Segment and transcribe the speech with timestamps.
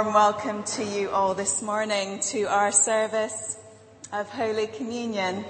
[0.00, 3.58] Warm welcome to you all this morning to our service
[4.14, 5.44] of Holy Communion.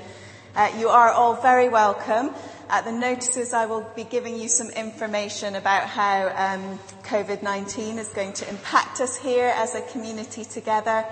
[0.56, 2.34] Uh, you are all very welcome.
[2.68, 8.08] At the notices I will be giving you some information about how um, COVID-19 is
[8.08, 11.06] going to impact us here as a community together.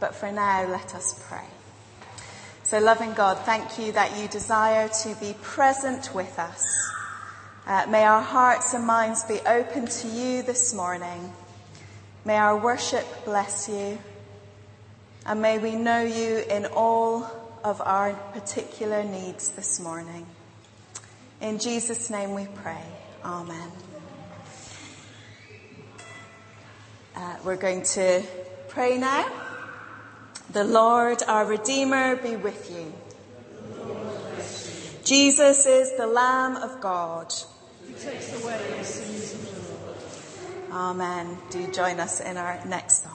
[0.00, 1.46] But for now, let us pray.
[2.64, 6.66] So loving God, thank you that you desire to be present with us.
[7.64, 11.32] Uh, may our hearts and minds be open to you this morning.
[12.24, 13.98] May our worship bless you.
[15.26, 17.28] And may we know you in all
[17.64, 20.26] of our particular needs this morning.
[21.40, 22.82] In Jesus' name we pray.
[23.24, 23.70] Amen.
[27.16, 28.22] Uh, we're going to
[28.68, 29.30] pray now.
[30.52, 32.92] The Lord, our Redeemer, be with you.
[35.04, 37.32] Jesus is the Lamb of God.
[38.00, 39.51] Takes away the sins of.
[40.72, 41.36] Amen.
[41.50, 43.11] Do join us in our next song.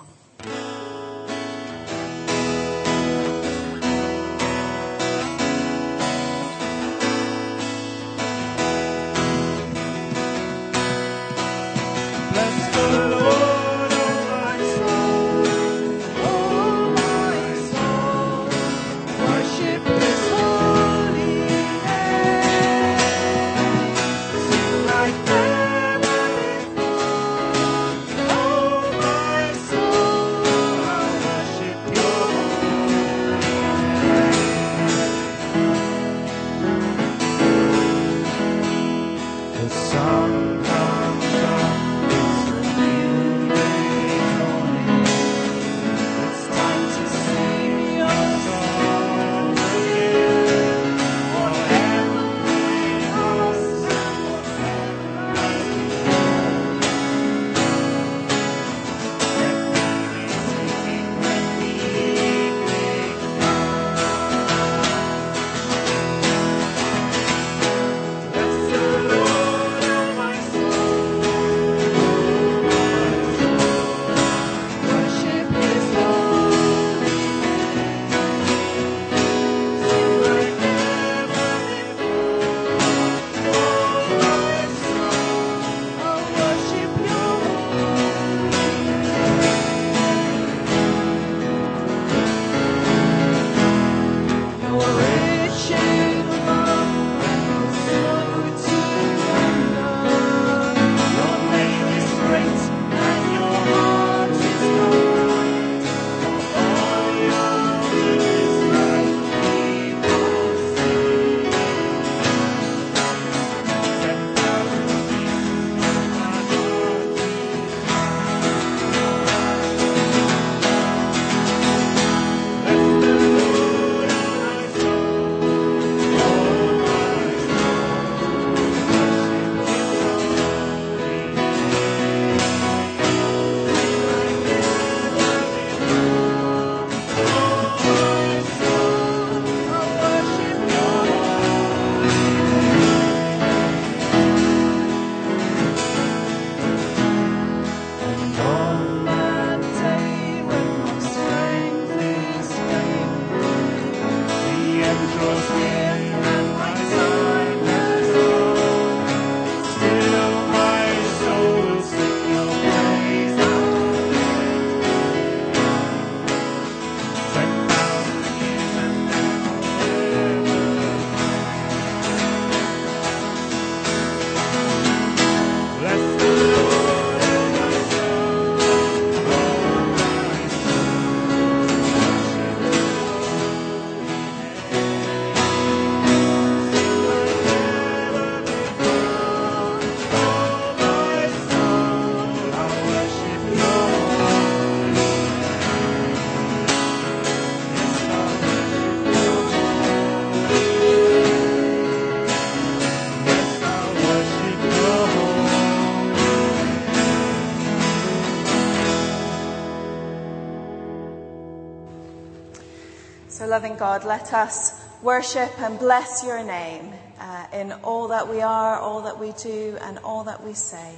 [213.58, 218.78] Loving God, let us worship and bless your name uh, in all that we are,
[218.78, 220.94] all that we do, and all that we say.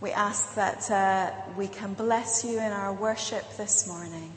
[0.00, 4.32] We ask that uh, we can bless you in our worship this morning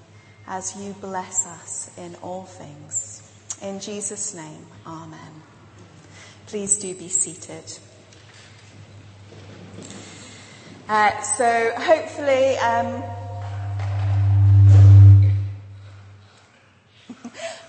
[0.48, 3.22] as you bless us in all things.
[3.62, 5.44] In Jesus' name, amen.
[6.48, 7.72] Please do be seated.
[10.90, 13.04] Uh, so hopefully, um,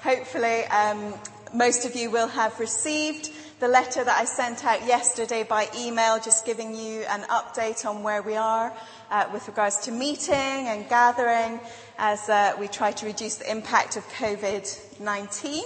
[0.04, 1.14] hopefully, um,
[1.54, 6.20] most of you will have received the letter that I sent out yesterday by email,
[6.20, 8.70] just giving you an update on where we are
[9.10, 10.34] uh, with regards to meeting
[10.68, 11.58] and gathering
[11.96, 15.62] as uh, we try to reduce the impact of COVID-19.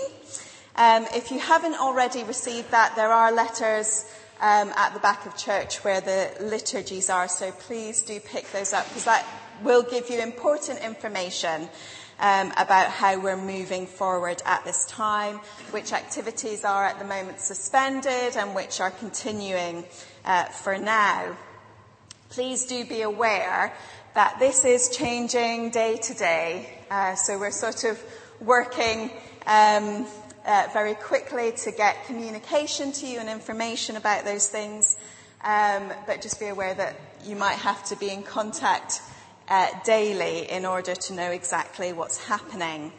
[0.76, 4.04] Um, if you haven't already received that, there are letters
[4.40, 8.72] um, at the back of church where the liturgies are, so please do pick those
[8.72, 9.26] up because that
[9.64, 11.68] will give you important information
[12.20, 15.36] um, about how we're moving forward at this time,
[15.70, 19.84] which activities are at the moment suspended and which are continuing
[20.24, 21.36] uh, for now.
[22.30, 23.72] Please do be aware
[24.14, 28.02] that this is changing day to day, uh, so we're sort of
[28.40, 29.10] working
[29.46, 30.06] um,
[30.44, 34.96] uh, very quickly to get communication to you and information about those things.
[35.44, 39.00] Um, but just be aware that you might have to be in contact
[39.48, 42.92] uh, daily in order to know exactly what's happening.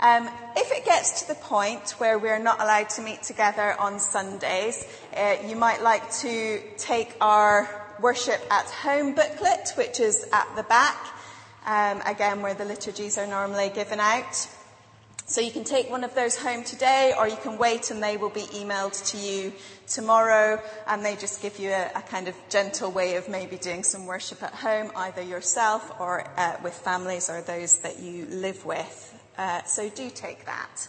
[0.00, 4.00] Um, if it gets to the point where we're not allowed to meet together on
[4.00, 4.84] Sundays,
[5.16, 7.68] uh, you might like to take our
[8.00, 10.98] worship at home booklet, which is at the back,
[11.66, 14.48] um, again where the liturgies are normally given out.
[15.32, 18.18] So you can take one of those home today or you can wait and they
[18.18, 19.54] will be emailed to you
[19.88, 23.82] tomorrow and they just give you a, a kind of gentle way of maybe doing
[23.82, 28.66] some worship at home, either yourself or uh, with families or those that you live
[28.66, 29.18] with.
[29.38, 30.86] Uh, so do take that.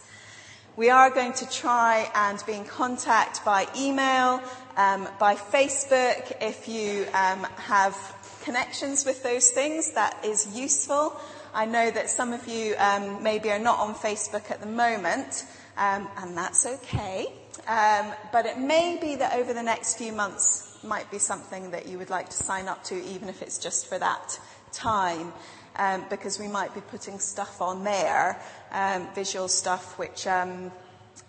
[0.76, 4.42] We are going to try and be in contact by email,
[4.76, 6.36] um, by Facebook.
[6.42, 7.96] If you um, have
[8.44, 11.18] connections with those things, that is useful.
[11.56, 15.46] I know that some of you um, maybe are not on Facebook at the moment,
[15.78, 17.28] um, and that's okay.
[17.68, 21.88] Um, but it may be that over the next few months might be something that
[21.88, 24.40] you would like to sign up to, even if it's just for that
[24.72, 25.32] time.
[25.76, 28.40] Um, because we might be putting stuff on there,
[28.72, 30.72] um, visual stuff, which um,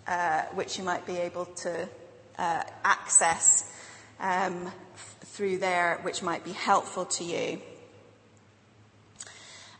[0.07, 1.87] uh, which you might be able to
[2.37, 3.71] uh, access
[4.19, 7.59] um, f- through there, which might be helpful to you.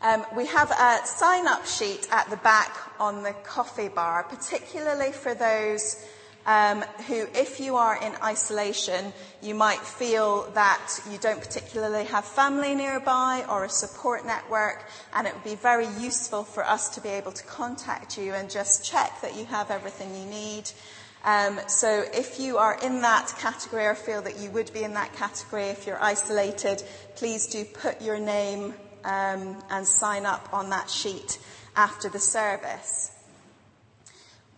[0.02, 5.12] Um, we have a sign up sheet at the back on the coffee bar, particularly
[5.12, 6.04] for those
[6.46, 9.12] um, who, if you are in isolation,
[9.42, 15.26] you might feel that you don't particularly have family nearby or a support network, and
[15.26, 18.84] it would be very useful for us to be able to contact you and just
[18.84, 20.70] check that you have everything you need.
[21.24, 24.94] Um, so if you are in that category or feel that you would be in
[24.94, 26.84] that category if you're isolated,
[27.16, 28.74] please do put your name
[29.06, 31.38] um, and sign up on that sheet
[31.76, 33.12] after the service.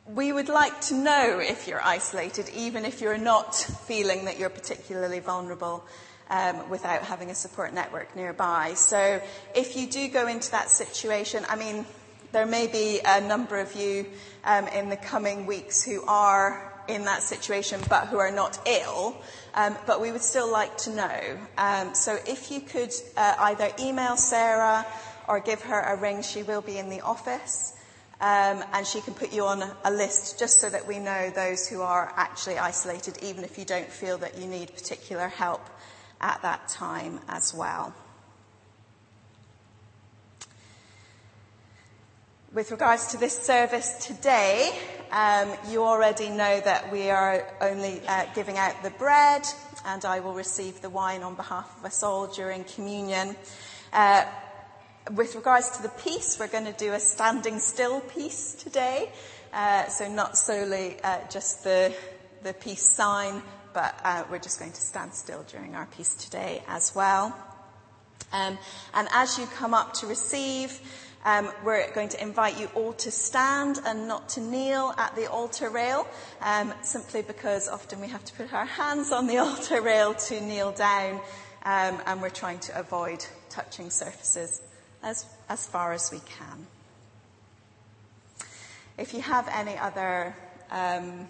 [0.07, 4.49] We would like to know if you're isolated, even if you're not feeling that you're
[4.49, 5.85] particularly vulnerable
[6.31, 8.73] um, without having a support network nearby.
[8.75, 9.21] So
[9.55, 11.85] if you do go into that situation, I mean,
[12.33, 14.07] there may be a number of you
[14.45, 19.16] um, in the coming weeks who are in that situation but who are not ill,
[19.54, 21.38] um, but we would still like to know.
[21.57, 24.87] Um, so if you could uh, either email Sarah
[25.28, 27.75] or give her a ring, she will be in the office.
[28.21, 31.68] Um, and she can put you on a list just so that we know those
[31.68, 35.61] who are actually isolated, even if you don't feel that you need particular help
[36.21, 37.95] at that time as well.
[42.52, 44.76] With regards to this service today,
[45.11, 49.47] um, you already know that we are only uh, giving out the bread,
[49.87, 53.37] and I will receive the wine on behalf of us all during communion.
[53.93, 54.25] Uh,
[55.15, 59.11] with regards to the peace, we're going to do a standing still peace today.
[59.53, 61.95] Uh, so not solely uh, just the,
[62.43, 66.62] the peace sign, but uh, we're just going to stand still during our peace today
[66.69, 67.35] as well.
[68.33, 68.59] Um,
[68.93, 70.81] and as you come up to receive,
[71.28, 75.30] um, we're going to invite you all to stand and not to kneel at the
[75.30, 76.06] altar rail,
[76.40, 80.40] um, simply because often we have to put our hands on the altar rail to
[80.40, 81.16] kneel down,
[81.64, 84.62] um, and we're trying to avoid touching surfaces
[85.02, 86.66] as, as far as we can.
[88.97, 90.35] If you have any other
[90.70, 91.28] um,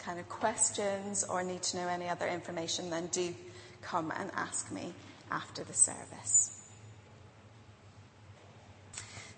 [0.00, 3.34] kind of questions or need to know any other information, then do
[3.80, 4.92] come and ask me
[5.30, 6.53] after the service.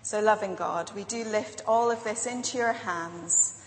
[0.07, 3.61] So, loving God, we do lift all of this into your hands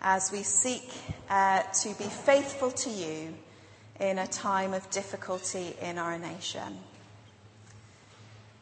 [0.00, 0.88] as we seek
[1.28, 3.34] uh, to be faithful to you
[3.98, 6.78] in a time of difficulty in our nation.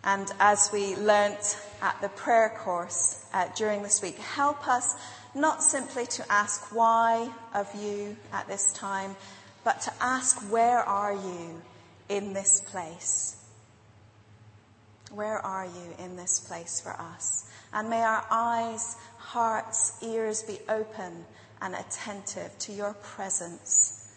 [0.02, 4.94] And as we learnt at the prayer course uh, during this week, help us
[5.34, 9.14] not simply to ask why of you at this time,
[9.64, 11.60] but to ask where are you
[12.08, 13.37] in this place?
[15.10, 17.50] Where are you in this place for us?
[17.72, 21.24] And may our eyes, hearts, ears be open
[21.60, 24.12] and attentive to your presence,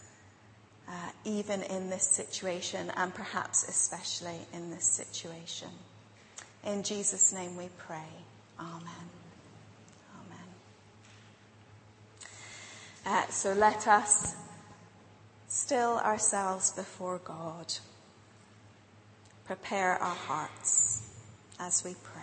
[0.88, 5.70] uh, even in this situation and perhaps especially in this situation.
[6.64, 8.10] In Jesus' name we pray.
[8.60, 9.10] Amen.
[10.16, 10.48] Amen.
[13.06, 14.36] Uh, so let us
[15.48, 17.74] still ourselves before God.
[19.46, 21.10] Prepare our hearts
[21.60, 22.22] as we pray.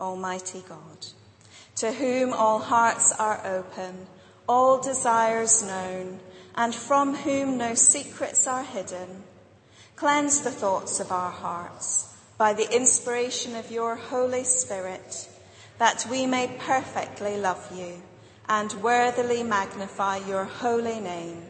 [0.00, 1.06] Almighty God,
[1.76, 4.06] to whom all hearts are open,
[4.48, 6.20] all desires known,
[6.54, 9.22] and from whom no secrets are hidden,
[9.96, 15.28] cleanse the thoughts of our hearts by the inspiration of your Holy Spirit,
[15.78, 18.02] that we may perfectly love you
[18.48, 21.42] and worthily magnify your holy name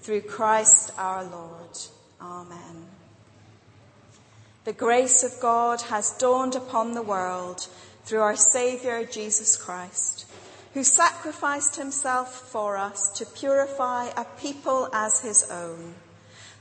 [0.00, 1.63] through Christ our Lord.
[2.24, 2.86] Amen.
[4.64, 7.68] The grace of God has dawned upon the world
[8.04, 10.24] through our Saviour Jesus Christ,
[10.72, 15.94] who sacrificed himself for us to purify a people as his own.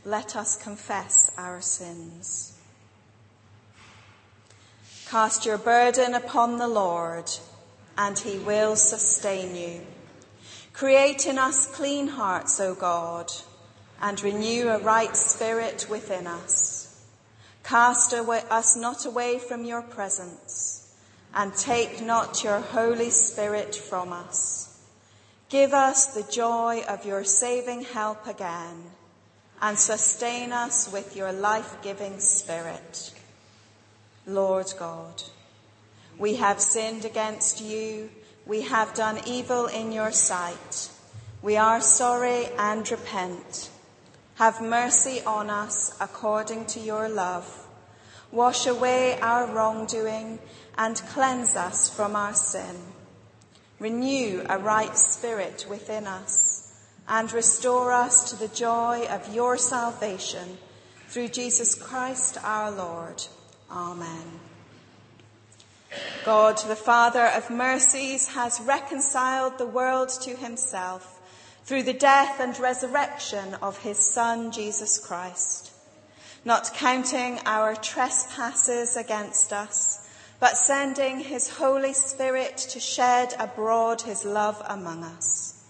[0.03, 2.59] Let us confess our sins.
[5.07, 7.31] Cast your burden upon the Lord
[7.97, 9.81] and he will sustain you.
[10.73, 13.31] Create in us clean hearts, O God,
[14.03, 17.07] and renew a right spirit within us.
[17.63, 20.93] Cast away, us not away from your presence,
[21.33, 24.77] and take not your Holy Spirit from us.
[25.47, 28.91] Give us the joy of your saving help again,
[29.61, 33.13] and sustain us with your life-giving Spirit.
[34.27, 35.23] Lord God,
[36.19, 38.09] we have sinned against you.
[38.45, 40.89] We have done evil in your sight.
[41.41, 43.69] We are sorry and repent.
[44.35, 47.67] Have mercy on us according to your love.
[48.31, 50.39] Wash away our wrongdoing
[50.75, 52.77] and cleanse us from our sin.
[53.79, 56.73] Renew a right spirit within us
[57.07, 60.57] and restore us to the joy of your salvation
[61.09, 63.23] through Jesus Christ our Lord.
[63.69, 64.39] Amen.
[66.25, 71.19] God, the Father of mercies, has reconciled the world to himself
[71.65, 75.71] through the death and resurrection of his Son, Jesus Christ,
[76.43, 84.25] not counting our trespasses against us, but sending his Holy Spirit to shed abroad his
[84.25, 85.63] love among us.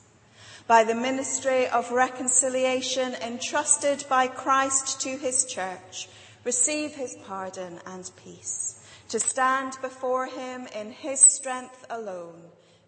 [0.66, 6.10] By the ministry of reconciliation entrusted by Christ to his church,
[6.44, 12.42] receive his pardon and peace to stand before him in his strength alone,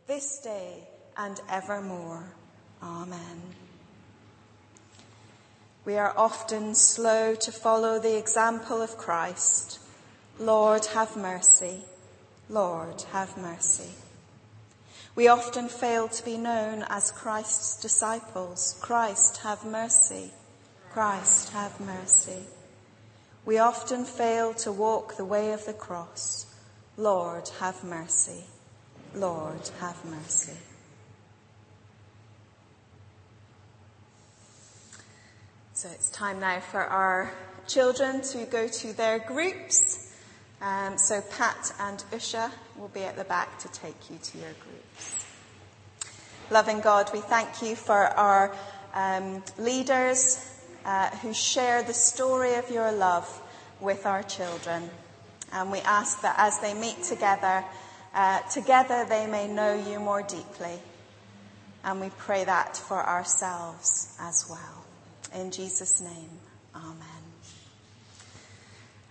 [0.08, 2.34] this day and evermore.
[2.86, 3.42] Amen.
[5.86, 9.80] We are often slow to follow the example of Christ.
[10.38, 11.82] Lord, have mercy.
[12.48, 13.89] Lord, have mercy.
[15.15, 18.77] We often fail to be known as Christ's disciples.
[18.82, 20.32] Christ, have mercy.
[20.92, 22.44] Christ, have mercy.
[23.46, 26.46] We often fail to walk the way of the cross.
[26.98, 28.44] Lord, have mercy.
[29.15, 30.58] Lord, have mercy.
[35.86, 37.32] So it's time now for our
[37.68, 40.12] children to go to their groups.
[40.60, 44.50] Um, so Pat and Usha will be at the back to take you to your
[44.63, 45.25] groups.
[46.50, 48.51] Loving God, we thank you for our
[48.96, 53.30] um, leaders uh, who share the story of your love
[53.80, 54.89] with our children.
[55.54, 57.63] And we ask that as they meet together,
[58.15, 60.80] uh, together they may know you more deeply.
[61.84, 64.85] And we pray that for ourselves as well.
[65.36, 66.30] In Jesus' name,
[66.74, 66.96] amen.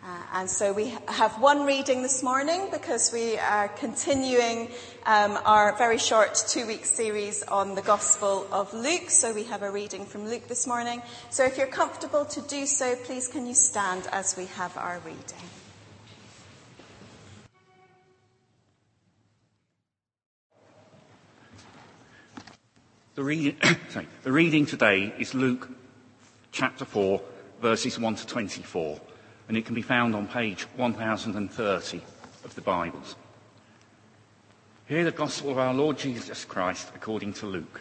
[0.02, 4.68] Uh, and so we have one reading this morning because we are continuing
[5.04, 9.10] um, our very short two-week series on the Gospel of Luke.
[9.10, 11.02] So we have a reading from Luke this morning.
[11.28, 15.00] So if you're comfortable to do so, please can you stand as we have our
[15.04, 15.20] reading.
[23.14, 23.56] The reading,
[23.90, 25.68] sorry, the reading today is Luke
[26.54, 27.20] chapter 4,
[27.60, 29.00] verses 1 to 24,
[29.48, 32.00] and it can be found on page 1030
[32.44, 33.16] of the Bibles.
[34.86, 37.80] Hear the gospel of our Lord Jesus Christ according to Luke.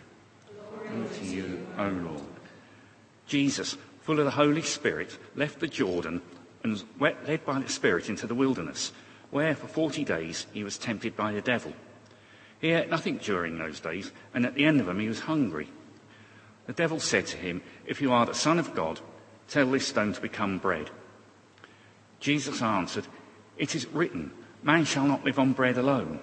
[0.71, 2.23] Glory to you, O Lord.
[3.27, 6.19] Jesus, full of the Holy Spirit, left the Jordan
[6.63, 8.91] and was led by the Spirit into the wilderness,
[9.29, 11.73] where for 40 days he was tempted by the devil.
[12.59, 15.67] He ate nothing during those days, and at the end of them he was hungry.
[16.65, 18.99] The devil said to him, If you are the Son of God,
[19.47, 20.89] tell this stone to become bread.
[22.19, 23.07] Jesus answered,
[23.57, 26.19] It is written, Man shall not live on bread alone.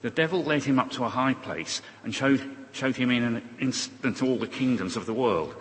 [0.00, 3.56] The devil led him up to a high place and showed, showed him in an
[3.60, 5.54] instant all the kingdoms of the world.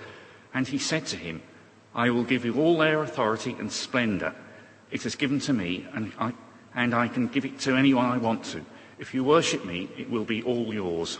[0.54, 1.42] And he said to him,
[1.94, 4.34] I will give you all their authority and splendor.
[4.92, 6.34] It is given to me, and I,
[6.74, 8.64] and I can give it to anyone I want to.
[8.98, 11.20] If you worship me, it will be all yours.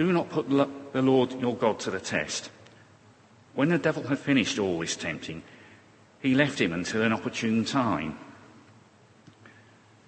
[0.00, 2.50] Do not put the Lord your God to the test.
[3.54, 5.42] When the devil had finished all this tempting,
[6.20, 8.18] he left him until an opportune time.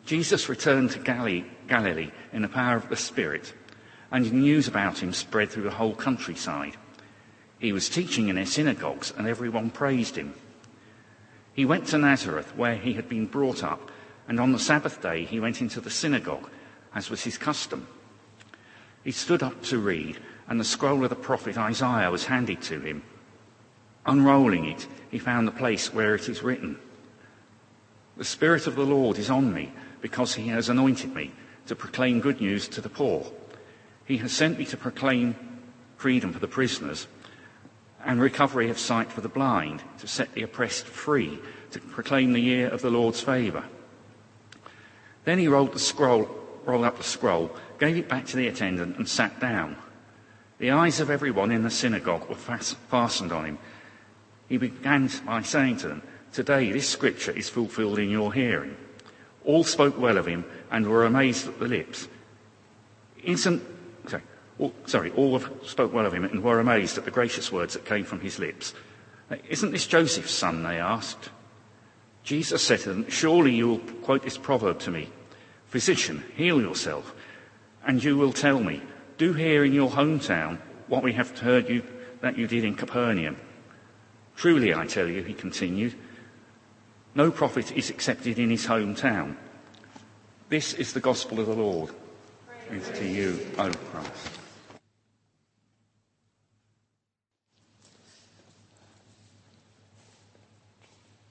[0.06, 3.52] Jesus returned to Galilee in the power of the Spirit,
[4.10, 6.78] and news about him spread through the whole countryside.
[7.58, 10.32] He was teaching in their synagogues, and everyone praised him.
[11.52, 13.90] He went to Nazareth, where he had been brought up,
[14.26, 16.48] and on the Sabbath day he went into the synagogue,
[16.94, 17.86] as was his custom.
[19.04, 22.80] He stood up to read, and the scroll of the prophet Isaiah was handed to
[22.80, 23.02] him.
[24.06, 26.78] Unrolling it, he found the place where it is written,
[28.16, 31.32] The Spirit of the Lord is on me, because he has anointed me
[31.66, 33.26] to proclaim good news to the poor.
[34.04, 35.36] He has sent me to proclaim
[35.96, 37.06] freedom for the prisoners
[38.04, 41.38] and recovery of sight for the blind, to set the oppressed free,
[41.70, 43.64] to proclaim the year of the Lord's favour.
[45.24, 46.28] Then he rolled the scroll,
[46.64, 49.76] rolled up the scroll, gave it back to the attendant, and sat down.
[50.60, 53.58] The eyes of everyone in the synagogue were fastened on him.
[54.48, 58.76] He began by saying to them, Today this scripture is fulfilled in your hearing.
[59.44, 62.06] All spoke well of him and were amazed at the lips.
[63.24, 63.60] Isn't,
[64.06, 64.22] sorry,
[64.60, 67.84] all, sorry, all spoke well of him and were amazed at the gracious words that
[67.84, 68.74] came from his lips.
[69.48, 70.62] Isn't this Joseph's son?
[70.62, 71.30] They asked.
[72.22, 75.08] Jesus said to them, Surely you will quote this proverb to me
[75.66, 77.12] Physician, heal yourself.
[77.84, 78.82] And you will tell me,
[79.18, 81.82] Do here in your hometown what we have heard you,
[82.20, 83.36] that you did in Capernaum.
[84.36, 85.94] Truly, I tell you, he continued,
[87.14, 89.36] no prophet is accepted in his hometown.
[90.48, 91.90] This is the gospel of the Lord.
[92.68, 94.38] Praise to you, O Christ.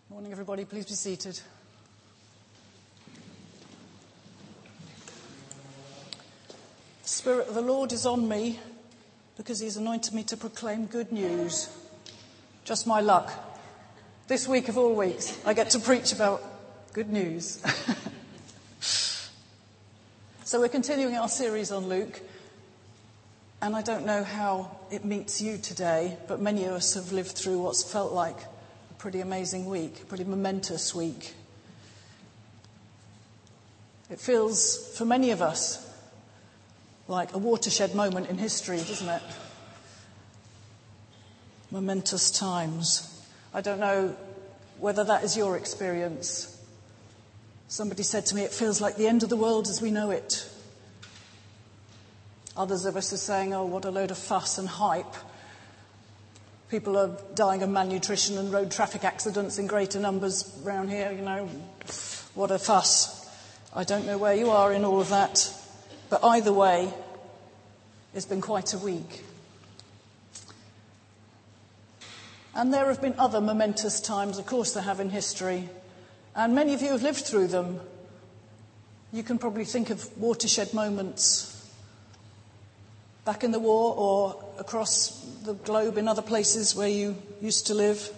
[0.09, 0.65] Morning, everybody.
[0.65, 1.39] Please be seated.
[7.03, 8.59] The Spirit of the Lord is on me
[9.35, 11.67] because He has anointed me to proclaim good news.
[12.63, 13.31] Just my luck.
[14.27, 16.43] This week of all weeks, I get to preach about
[16.93, 17.59] good news.
[20.43, 22.21] so we're continuing our series on Luke.
[23.63, 27.31] And I don't know how it meets you today, but many of us have lived
[27.31, 31.33] through what's felt like a pretty amazing week, a pretty momentous week.
[34.11, 35.90] It feels, for many of us,
[37.11, 39.21] like a watershed moment in history, doesn't it?
[41.69, 43.21] Momentous times.
[43.53, 44.15] I don't know
[44.79, 46.57] whether that is your experience.
[47.67, 50.09] Somebody said to me, it feels like the end of the world as we know
[50.09, 50.49] it.
[52.55, 55.15] Others of us are saying, oh, what a load of fuss and hype.
[56.69, 61.21] People are dying of malnutrition and road traffic accidents in greater numbers around here, you
[61.21, 61.49] know.
[62.35, 63.29] What a fuss.
[63.75, 65.53] I don't know where you are in all of that.
[66.09, 66.93] But either way,
[68.13, 69.23] it's been quite a week.
[72.53, 75.69] And there have been other momentous times, of course, there have in history.
[76.35, 77.79] And many of you have lived through them.
[79.13, 81.69] You can probably think of watershed moments
[83.23, 87.73] back in the war or across the globe in other places where you used to
[87.73, 88.11] live.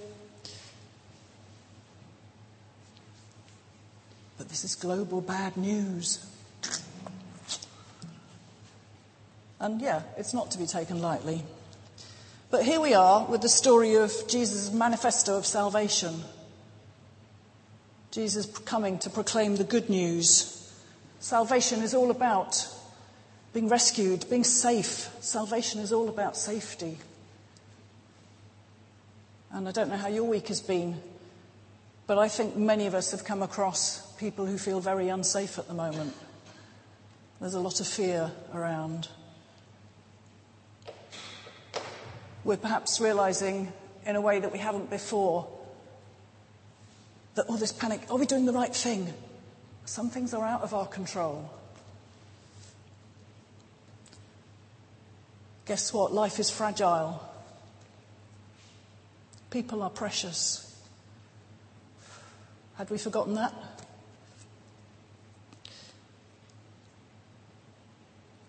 [4.37, 6.25] But this is global bad news.
[9.63, 11.41] And yeah, it's not to be taken lightly.
[12.51, 16.21] But here we are with the story of Jesus' manifesto of salvation.
[18.11, 20.69] Jesus coming to proclaim the good news.
[21.21, 22.67] Salvation is all about
[23.53, 25.09] being rescued, being safe.
[25.21, 26.97] Salvation is all about safety.
[29.49, 31.01] And I don't know how your week has been,
[32.05, 35.69] but I think many of us have come across people who feel very unsafe at
[35.69, 36.13] the moment.
[37.39, 39.07] There's a lot of fear around.
[42.43, 43.71] We're perhaps realizing
[44.05, 45.47] in a way that we haven't before
[47.35, 49.11] that all this panic, are we doing the right thing?
[49.85, 51.49] Some things are out of our control.
[55.65, 56.13] Guess what?
[56.13, 57.21] Life is fragile.
[59.49, 60.59] People are precious.
[62.75, 63.53] Had we forgotten that?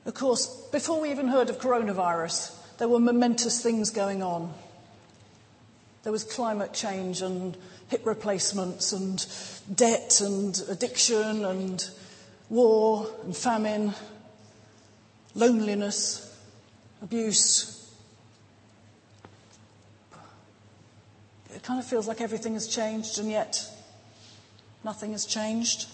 [0.07, 4.53] Of course, before we even heard of coronavirus, there were momentous things going on.
[6.03, 7.57] There was climate change and
[7.89, 9.25] hip replacements and
[9.75, 11.89] debt and addiction and
[12.51, 13.95] war and famine,
[15.35, 16.37] loneliness,
[17.03, 17.91] abuse.
[21.55, 23.67] It kind of feels like everything has changed and yet
[24.83, 25.87] nothing has changed.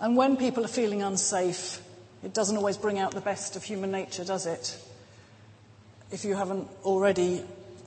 [0.00, 1.80] And when people are feeling unsafe,
[2.22, 4.76] it doesn't always bring out the best of human nature, does it?
[6.10, 7.42] If you haven't already,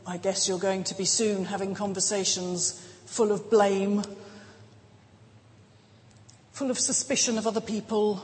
[0.06, 4.04] I guess you're going to be soon having conversations full of blame,
[6.52, 8.24] full of suspicion of other people,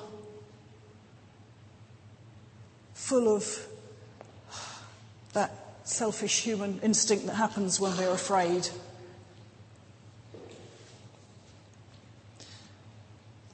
[2.94, 3.68] full of
[5.34, 5.52] that
[5.84, 8.68] selfish human instinct that happens when we're afraid.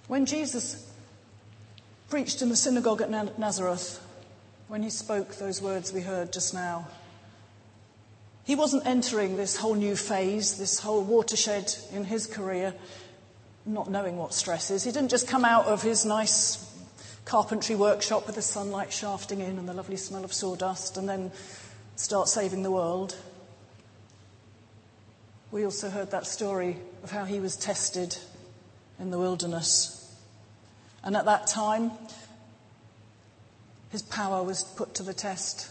[0.07, 0.82] When Jesus
[2.13, 3.99] preached in the synagogue at Nazareth,
[4.67, 6.87] when he spoke those words we heard just now,
[8.43, 12.71] he wasn't entering this whole new phase, this whole watershed in his career,
[13.65, 14.83] not knowing what stress is.
[14.83, 16.71] He didn't just come out of his nice
[17.25, 21.31] carpentry workshop with the sunlight shafting in and the lovely smell of sawdust and then
[21.95, 23.17] start saving the world.
[25.49, 28.15] We also heard that story of how he was tested
[28.99, 30.02] in the wilderness.
[31.03, 31.91] And at that time,
[33.89, 35.69] his power was put to the test.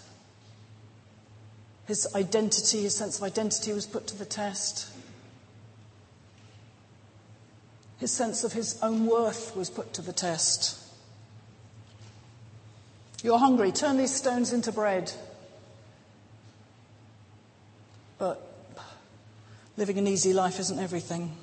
[1.86, 4.88] His identity, his sense of identity was put to the test.
[7.98, 10.78] His sense of his own worth was put to the test.
[13.22, 15.12] You're hungry, turn these stones into bread.
[18.18, 18.40] But
[19.76, 21.36] living an easy life isn't everything.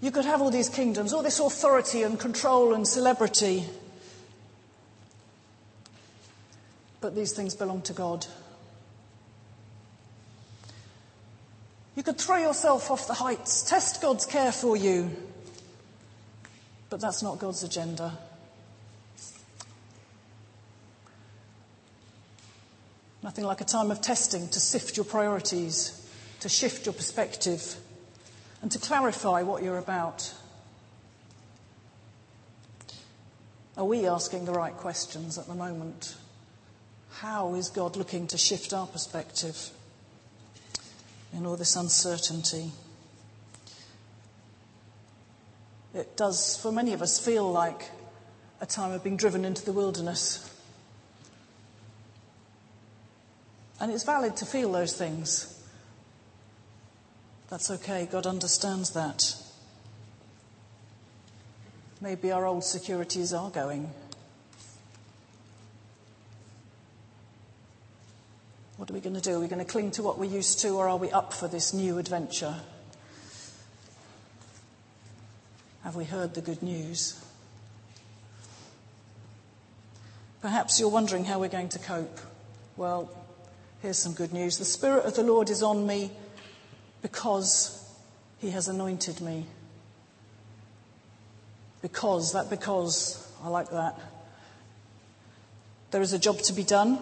[0.00, 3.64] You could have all these kingdoms, all this authority and control and celebrity.
[7.00, 8.26] But these things belong to God.
[11.96, 15.10] You could throw yourself off the heights, test God's care for you.
[16.90, 18.16] But that's not God's agenda.
[23.20, 26.08] Nothing like a time of testing to sift your priorities,
[26.40, 27.76] to shift your perspective
[28.62, 30.32] and to clarify what you're about.
[33.76, 36.16] Are we asking the right questions at the moment?
[37.10, 39.70] How is God looking to shift our perspective
[41.32, 42.72] in all this uncertainty?
[45.94, 47.90] It does, for many of us, feel like
[48.60, 50.52] a time of being driven into the wilderness.
[53.80, 55.57] And it's valid to feel those things.
[57.50, 59.34] That's okay, God understands that.
[62.00, 63.90] Maybe our old securities are going.
[68.76, 69.36] What are we going to do?
[69.36, 71.48] Are we going to cling to what we're used to, or are we up for
[71.48, 72.56] this new adventure?
[75.82, 77.18] Have we heard the good news?
[80.42, 82.20] Perhaps you're wondering how we're going to cope.
[82.76, 83.10] Well,
[83.80, 84.58] here's some good news.
[84.58, 86.12] The Spirit of the Lord is on me
[87.02, 87.84] because
[88.38, 89.46] he has anointed me.
[91.82, 93.98] Because, that because, I like that.
[95.90, 96.98] There is a job to be done.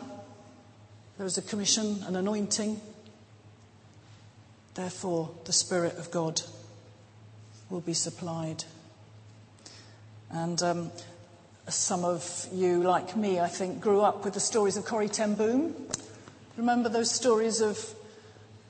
[1.19, 2.81] There is a commission, an anointing.
[4.75, 6.43] Therefore, the Spirit of God
[7.71, 8.65] will be supplied.
[10.31, 10.91] And um,
[11.69, 15.35] some of you, like me, I think, grew up with the stories of Corrie Ten
[15.35, 15.75] Boom.
[16.57, 17.96] Remember those stories of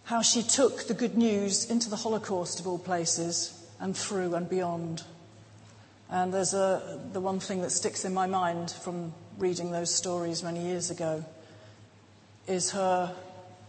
[0.06, 4.48] how she took the good news into the Holocaust of all places and through and
[4.48, 5.02] beyond.
[6.08, 10.44] And there's a, the one thing that sticks in my mind from reading those stories
[10.44, 11.24] many years ago
[12.46, 13.12] is her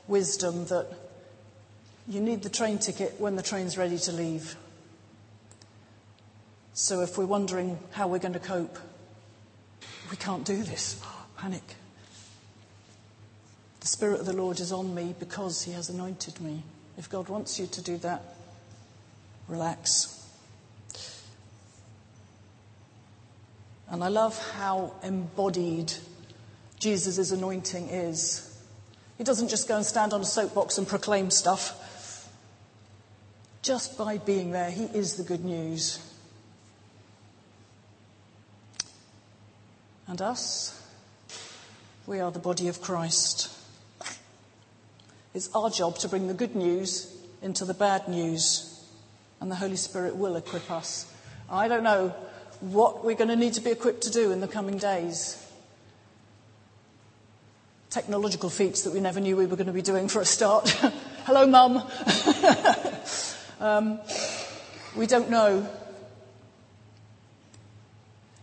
[0.07, 0.87] wisdom that
[2.07, 4.55] you need the train ticket when the train's ready to leave.
[6.73, 8.77] So if we're wondering how we're going to cope,
[10.11, 11.01] we can't do this.
[11.37, 11.63] Panic.
[13.87, 16.61] The Spirit of the Lord is on me because He has anointed me.
[16.97, 18.21] If God wants you to do that,
[19.47, 20.27] relax.
[23.89, 25.93] And I love how embodied
[26.77, 28.61] Jesus' anointing is.
[29.17, 32.29] He doesn't just go and stand on a soapbox and proclaim stuff.
[33.61, 35.99] Just by being there, he is the good news.
[40.07, 40.77] And us,
[42.05, 43.53] we are the body of Christ.
[45.37, 48.83] It's our job to bring the good news into the bad news,
[49.39, 51.05] and the Holy Spirit will equip us.
[51.47, 52.09] I don't know
[52.59, 55.37] what we're going to need to be equipped to do in the coming days.
[57.91, 60.69] Technological feats that we never knew we were going to be doing for a start.
[61.25, 61.83] Hello, Mum.
[63.59, 63.99] um,
[64.95, 65.69] we don't know.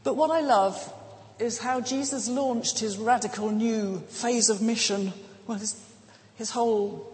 [0.05, 0.95] But what I love
[1.41, 5.13] is how Jesus launched his radical new phase of mission.
[5.49, 5.84] Well, his,
[6.37, 7.13] his whole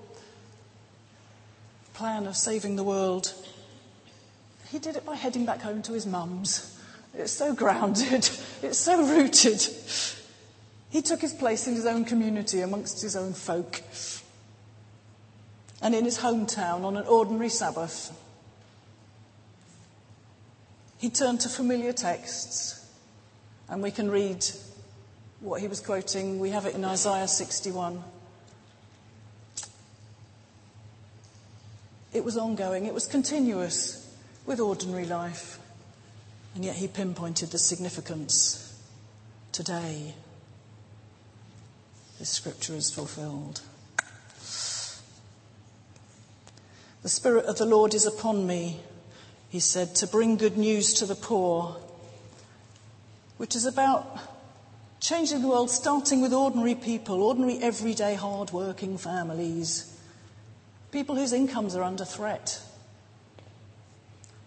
[1.94, 3.34] plan of saving the world.
[4.70, 6.78] He did it by heading back home to his mum's.
[7.14, 8.28] It's so grounded.
[8.62, 9.66] It's so rooted.
[10.90, 13.80] He took his place in his own community amongst his own folk.
[15.80, 18.12] And in his hometown on an ordinary Sabbath,
[20.98, 22.86] he turned to familiar texts
[23.70, 24.44] and we can read
[25.40, 26.38] what he was quoting.
[26.38, 28.02] We have it in Isaiah 61.
[32.12, 34.14] It was ongoing, it was continuous
[34.46, 35.58] with ordinary life.
[36.54, 38.78] And yet he pinpointed the significance.
[39.52, 40.14] Today,
[42.18, 43.60] this scripture is fulfilled.
[47.02, 48.80] The Spirit of the Lord is upon me,
[49.48, 51.76] he said, to bring good news to the poor
[53.40, 54.18] which is about
[55.00, 59.98] changing the world, starting with ordinary people, ordinary, everyday, hard-working families,
[60.90, 62.60] people whose incomes are under threat,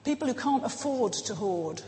[0.04, 1.82] people who can't afford to hoard.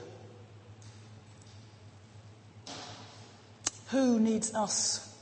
[3.89, 5.13] Who needs us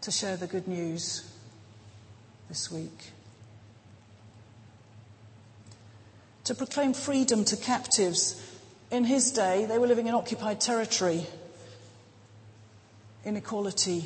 [0.00, 1.30] to share the good news
[2.48, 3.12] this week?
[6.44, 8.40] To proclaim freedom to captives
[8.90, 11.26] in his day, they were living in occupied territory.
[13.24, 14.04] Inequality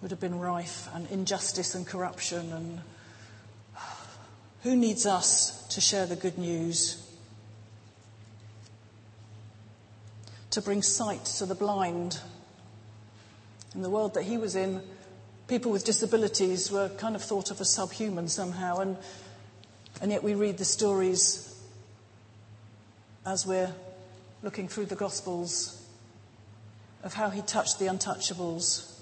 [0.00, 2.52] would have been rife, and injustice and corruption.
[2.52, 2.80] And
[4.62, 7.04] who needs us to share the good news?
[10.50, 12.20] To bring sight to the blind.
[13.74, 14.82] In the world that he was in,
[15.46, 18.96] people with disabilities were kind of thought of as subhuman somehow, and,
[20.00, 21.44] and yet we read the stories
[23.26, 23.72] as we're
[24.42, 25.86] looking through the Gospels
[27.02, 28.97] of how he touched the untouchables.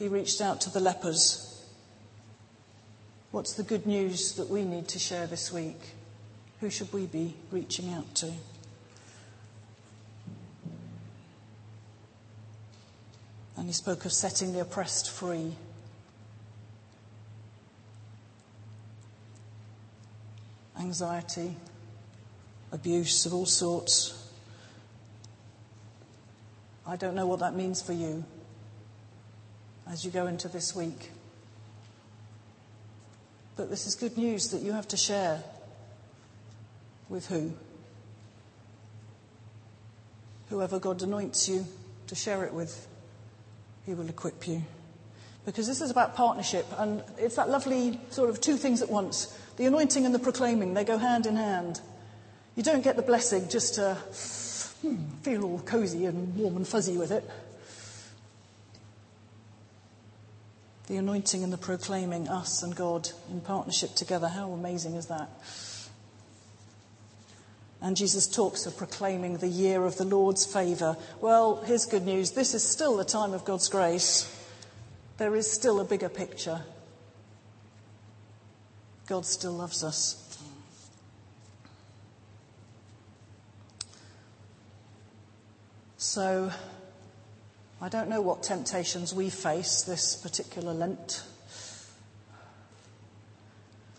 [0.00, 1.62] He reached out to the lepers.
[3.32, 5.78] What's the good news that we need to share this week?
[6.60, 8.32] Who should we be reaching out to?
[13.58, 15.52] And he spoke of setting the oppressed free.
[20.78, 21.56] Anxiety,
[22.72, 24.30] abuse of all sorts.
[26.86, 28.24] I don't know what that means for you
[29.90, 31.10] as you go into this week.
[33.56, 35.42] But this is good news that you have to share
[37.08, 37.52] with who?
[40.48, 41.66] Whoever God anoints you
[42.06, 42.86] to share it with,
[43.84, 44.62] He will equip you.
[45.44, 49.36] Because this is about partnership, and it's that lovely sort of two things at once.
[49.56, 51.80] The anointing and the proclaiming, they go hand in hand.
[52.54, 53.94] You don't get the blessing just to
[54.82, 57.28] hmm, feel all cozy and warm and fuzzy with it.
[60.90, 64.26] The anointing and the proclaiming us and God in partnership together.
[64.26, 65.30] How amazing is that?
[67.80, 70.96] And Jesus talks of proclaiming the year of the Lord's favour.
[71.20, 72.32] Well, here's good news.
[72.32, 74.36] This is still the time of God's grace.
[75.16, 76.60] There is still a bigger picture.
[79.06, 80.36] God still loves us.
[85.98, 86.50] So,
[87.82, 91.22] I don't know what temptations we face this particular Lent.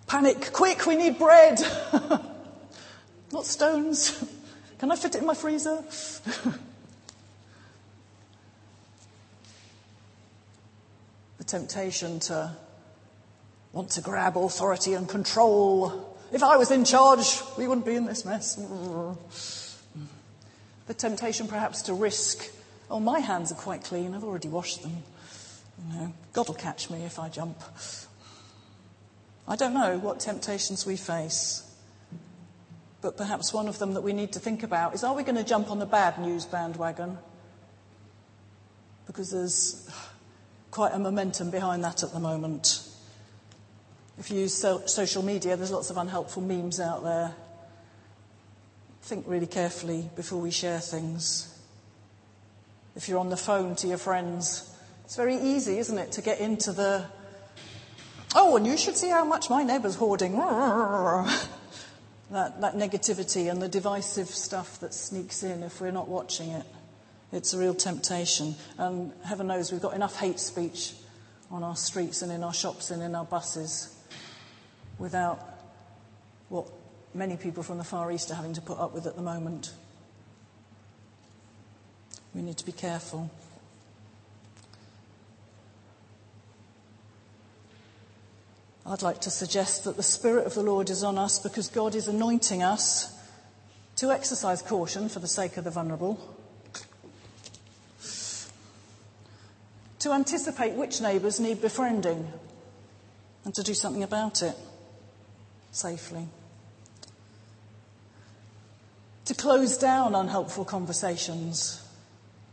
[0.05, 1.59] Panic, quick, we need bread!
[3.31, 4.23] Not stones.
[4.77, 5.83] Can I fit it in my freezer?
[11.39, 12.55] the temptation to
[13.73, 16.19] want to grab authority and control.
[16.31, 18.59] If I was in charge, we wouldn't be in this mess.
[20.87, 22.51] The temptation perhaps to risk,
[22.91, 25.03] oh, my hands are quite clean, I've already washed them.
[25.89, 27.57] You know, God will catch me if I jump.
[29.47, 31.63] I don't know what temptations we face.
[33.01, 35.37] But perhaps one of them that we need to think about is are we going
[35.37, 37.17] to jump on the bad news bandwagon?
[39.11, 39.89] because there's
[40.69, 42.87] quite a momentum behind that at the moment.
[44.17, 47.35] If you use so- social media, there's lots of unhelpful memes out there.
[49.01, 51.50] Think really carefully before we share things.
[52.95, 54.69] If you're on the phone to your friends,
[55.05, 57.05] it's very easy, isn't it, to get into the,
[58.35, 60.33] oh, and you should see how much my neighbour's hoarding.
[62.31, 66.65] that, that negativity and the divisive stuff that sneaks in if we're not watching it.
[67.31, 68.55] It's a real temptation.
[68.77, 70.93] And heaven knows we've got enough hate speech
[71.49, 73.95] on our streets and in our shops and in our buses
[74.97, 75.39] without
[76.49, 76.67] what
[77.13, 79.73] many people from the Far East are having to put up with at the moment.
[82.33, 83.29] We need to be careful.
[88.85, 91.93] I'd like to suggest that the Spirit of the Lord is on us because God
[91.93, 93.13] is anointing us
[93.97, 96.19] to exercise caution for the sake of the vulnerable,
[99.99, 102.31] to anticipate which neighbours need befriending,
[103.45, 104.57] and to do something about it
[105.71, 106.27] safely.
[109.25, 111.80] To close down unhelpful conversations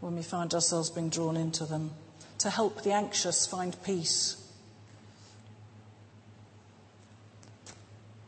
[0.01, 1.91] when we find ourselves being drawn into them.
[2.39, 4.37] To help the anxious find peace.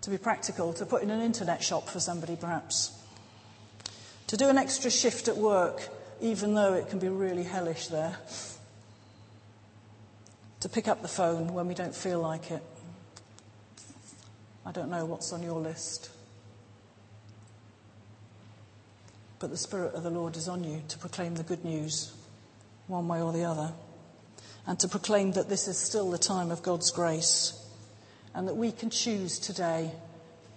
[0.02, 2.92] To be practical, to put in an internet shop for somebody perhaps.
[4.28, 5.88] To do an extra shift at work,
[6.20, 8.16] even though it can be really hellish there.
[10.60, 12.62] To pick up the phone when we don't feel like it.
[14.66, 16.10] I don't know what's on your list.
[19.40, 22.12] But the Spirit of the Lord is on you to proclaim the good news,
[22.86, 23.72] one way or the other,
[24.66, 27.54] and to proclaim that this is still the time of God's grace,
[28.34, 29.90] and that we can choose today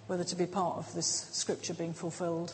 [0.08, 2.54] whether to be part of this scripture being fulfilled.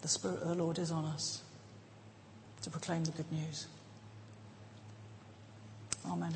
[0.00, 1.42] The Spirit of the Lord is on us
[2.62, 3.66] to proclaim the good news.
[6.06, 6.34] Amen.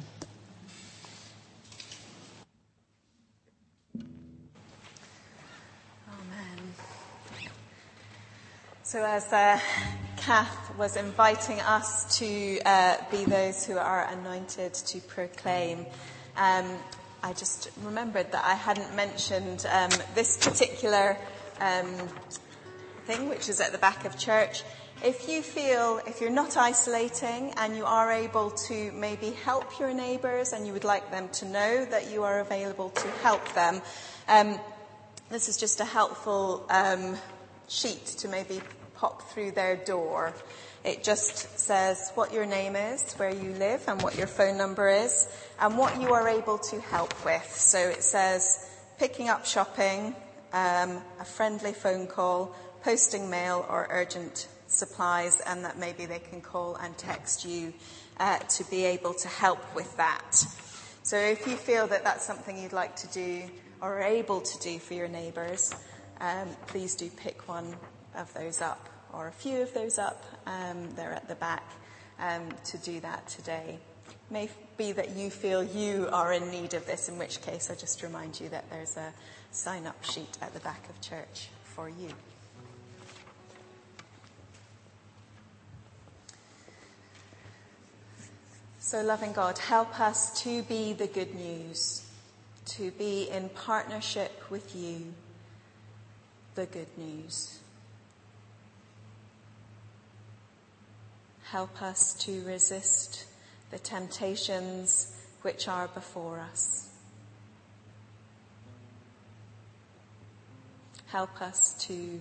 [8.93, 9.59] So, as uh,
[10.19, 15.87] Kath was inviting us to uh, be those who are anointed to proclaim,
[16.37, 16.67] um,
[17.23, 21.17] I just remembered that I hadn't mentioned um, this particular
[21.59, 21.87] um,
[23.07, 24.63] thing, which is at the back of church.
[25.03, 29.95] If you feel, if you're not isolating and you are able to maybe help your
[29.95, 33.81] neighbours and you would like them to know that you are available to help them,
[34.29, 34.61] um,
[35.31, 37.17] this is just a helpful um,
[37.69, 38.61] sheet to maybe
[38.97, 40.33] pop through their door.
[40.85, 44.89] It just says what your name is, where you live, and what your phone number
[44.89, 45.29] is,
[45.61, 47.51] and what you are able to help with.
[47.55, 50.15] So it says picking up shopping,
[50.53, 56.41] um, a friendly phone call, posting mail, or urgent supplies, and that maybe they can
[56.41, 57.73] call and text you
[58.19, 60.45] uh, to be able to help with that.
[61.03, 63.43] So if you feel that that's something you'd like to do
[63.81, 65.75] or are able to do for your neighbours,
[66.23, 67.75] um, please do pick one
[68.15, 70.25] of those up or a few of those up.
[70.47, 71.65] Um, they're at the back
[72.19, 73.79] um, to do that today.
[74.31, 77.75] May be that you feel you are in need of this, in which case I
[77.75, 79.13] just remind you that there's a
[79.51, 82.09] sign up sheet at the back of church for you.
[88.79, 92.05] So, loving God, help us to be the good news,
[92.67, 95.15] to be in partnership with you,
[96.55, 97.59] the good news.
[101.45, 103.27] Help us to resist
[103.71, 106.89] the temptations which are before us.
[111.07, 112.21] Help us to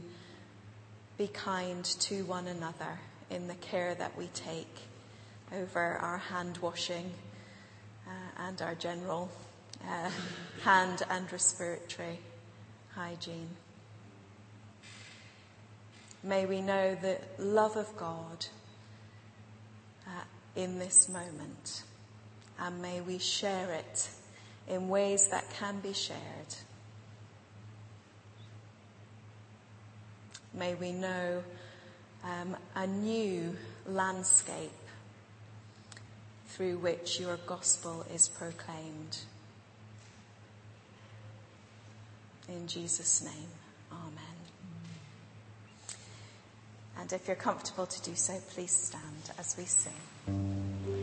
[1.18, 4.80] be kind to one another in the care that we take
[5.54, 7.12] over our hand washing
[8.08, 8.12] uh,
[8.48, 9.30] and our general
[9.88, 10.10] uh,
[10.64, 12.20] hand and respiratory
[12.96, 13.50] hygiene.
[16.24, 18.46] May we know the love of God
[20.06, 20.12] uh,
[20.56, 21.84] in this moment,
[22.60, 24.10] and may we share it
[24.68, 26.20] in ways that can be shared.
[30.54, 31.44] May we know
[32.24, 33.58] um, a new
[33.88, 34.72] landscape
[36.50, 39.18] through which your gospel is proclaimed.
[42.48, 43.50] In Jesus' name,
[43.92, 44.32] Amen.
[47.02, 51.01] And if you're comfortable to do so, please stand as we sing.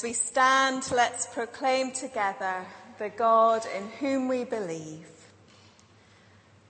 [0.00, 2.64] As we stand, let's proclaim together
[2.98, 5.10] the God in whom we believe.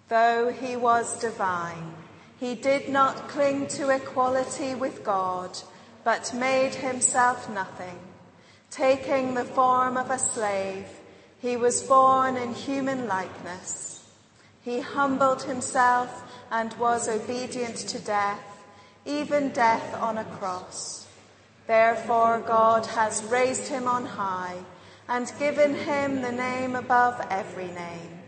[0.09, 1.95] Though he was divine,
[2.41, 5.57] he did not cling to equality with God,
[6.03, 8.01] but made himself nothing.
[8.68, 10.89] Taking the form of a slave,
[11.39, 14.11] he was born in human likeness.
[14.61, 18.64] He humbled himself and was obedient to death,
[19.05, 21.00] even death on a cross.
[21.71, 24.57] Therefore God has raised him on high
[25.09, 28.23] and given him the name above every name,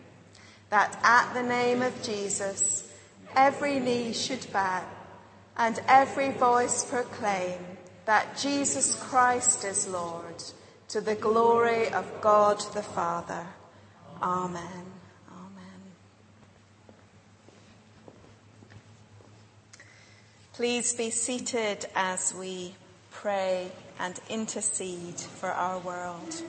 [0.70, 2.88] that at the name of Jesus
[3.34, 4.84] every knee should bow
[5.57, 7.59] and every voice proclaim
[8.05, 10.45] that Jesus Christ is Lord,
[10.90, 13.45] to the glory of God the Father.
[14.22, 14.86] Amen.
[15.32, 15.82] Amen.
[20.53, 22.76] Please be seated as we
[23.23, 23.70] pray
[24.01, 26.43] and intercede for our world.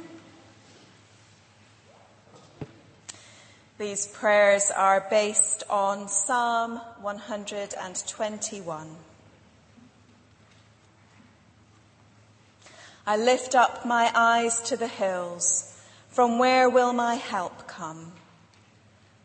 [3.77, 8.87] These prayers are based on Psalm 121.
[13.05, 15.79] I lift up my eyes to the hills.
[16.09, 18.13] From where will my help come?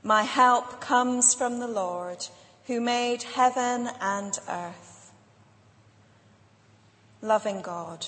[0.02, 2.26] My help comes from the Lord
[2.66, 4.87] who made heaven and earth.
[7.20, 8.06] Loving God,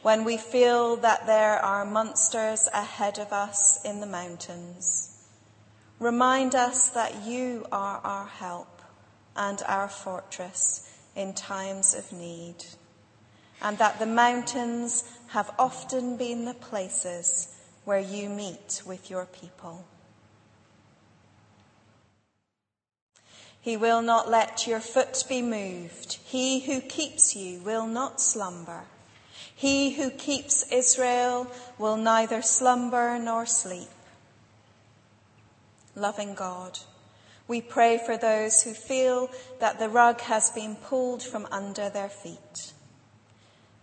[0.00, 5.26] when we feel that there are monsters ahead of us in the mountains,
[5.98, 8.80] remind us that you are our help
[9.36, 12.64] and our fortress in times of need
[13.60, 19.84] and that the mountains have often been the places where you meet with your people.
[23.60, 26.18] He will not let your foot be moved.
[26.24, 28.84] He who keeps you will not slumber.
[29.54, 31.46] He who keeps Israel
[31.78, 33.88] will neither slumber nor sleep.
[35.94, 36.78] Loving God,
[37.46, 42.08] we pray for those who feel that the rug has been pulled from under their
[42.08, 42.72] feet.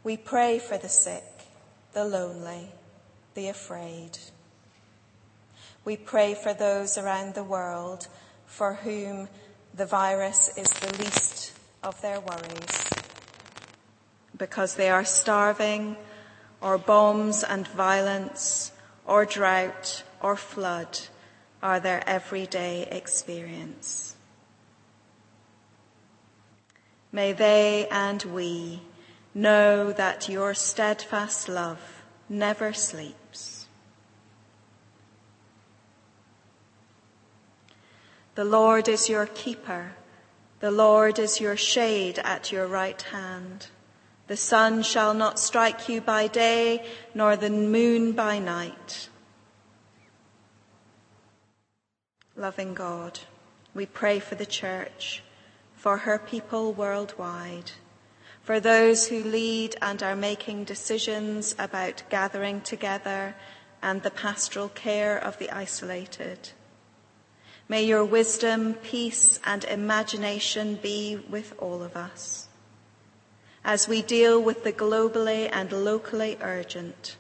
[0.04, 1.24] We pray for the sick,
[1.94, 2.72] the lonely,
[3.36, 4.18] the afraid.
[5.86, 8.08] We pray for those around the world
[8.48, 9.28] for whom
[9.78, 11.54] the virus is the least
[11.84, 12.90] of their worries
[14.36, 15.96] because they are starving
[16.62, 18.72] or bombs and violence
[19.06, 21.00] or drought or flood
[21.64, 24.16] are their everyday experience.
[27.12, 28.82] May they and we
[29.38, 33.27] Know that your steadfast love never sleeps.
[38.38, 39.94] The Lord is your keeper.
[40.60, 43.66] The Lord is your shade at your right hand.
[44.28, 46.86] The sun shall not strike you by day,
[47.16, 49.10] nor the moon by night.
[52.36, 53.22] Loving God,
[53.74, 55.24] we pray for the church,
[55.76, 57.72] for her people worldwide
[58.44, 63.36] for those who lead and are making decisions about gathering together
[63.82, 66.52] and the pastoral care of the isolated.
[67.70, 72.48] May your wisdom, peace and imagination be with all of us.
[73.66, 77.18] As we deal with the globally and locally urgent,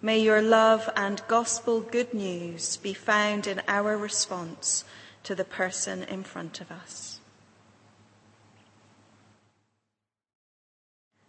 [0.00, 4.84] may your love and gospel good news be found in our response
[5.24, 7.18] to the person in front of us.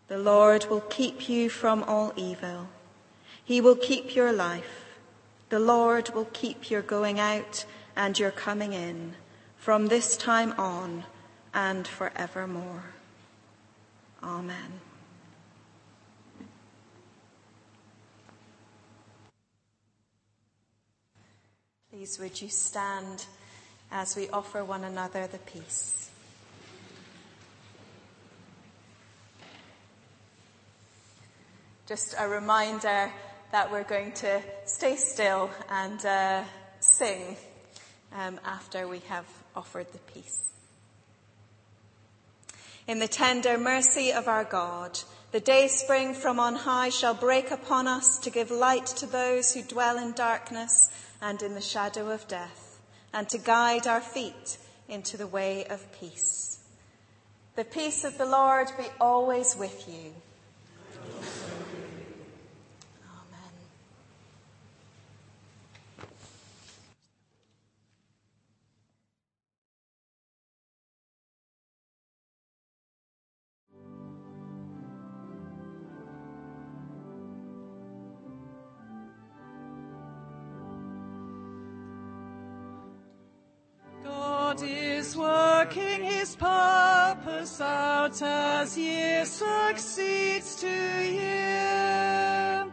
[0.10, 2.70] The Lord will keep you from all evil.
[3.44, 4.86] He will keep your life.
[5.50, 7.66] The Lord will keep your going out
[8.00, 9.14] and your coming in
[9.58, 11.04] from this time on
[11.54, 12.86] and forevermore.
[14.24, 14.80] Amen.
[21.92, 23.26] Please would you stand
[23.92, 26.10] as we offer one another the peace.
[31.86, 33.12] just a reminder
[33.52, 36.44] that we're going to stay still and uh,
[36.80, 37.36] sing
[38.14, 40.46] um, after we have offered the peace.
[42.88, 45.00] In the tender mercy of our God,
[45.32, 49.54] the day spring from on high shall break upon us to give light to those
[49.54, 50.90] who dwell in darkness
[51.22, 52.80] and in the shadow of death,
[53.14, 54.58] and to guide our feet
[54.88, 56.60] into the way of peace.
[57.56, 60.14] The peace of the Lord be always with you.
[88.10, 92.66] Purpose as year succeeds to year.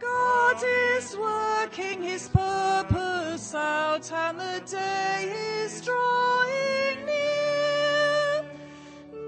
[0.00, 0.62] God
[0.96, 8.44] is working his purpose out and the day is drawing near.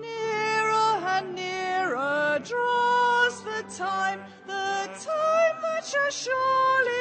[0.00, 6.93] Nearer and nearer draws the time, the time that shall surely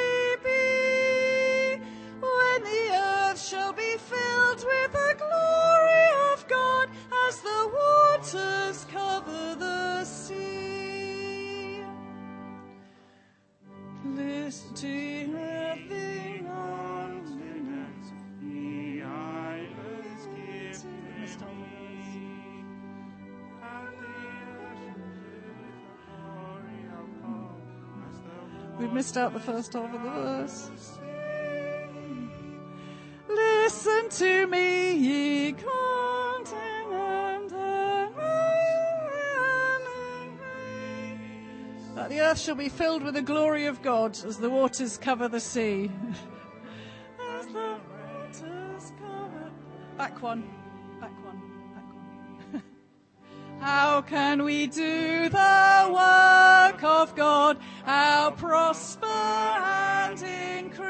[8.34, 11.82] waters cover the sea.
[14.04, 20.84] Listen to heaven Continents, the islands give
[28.78, 30.70] We've missed out the first half of the verse.
[33.28, 35.52] Listen to me, ye
[42.08, 45.40] the earth shall be filled with the glory of God as the waters cover the
[45.40, 45.90] sea.
[47.36, 49.50] as the waters cover.
[49.96, 50.42] Back one,
[51.00, 51.40] back one,
[51.74, 51.84] back
[52.52, 52.62] one.
[53.60, 57.58] How can we do the work of God?
[57.84, 60.20] How prosper and
[60.60, 60.84] increase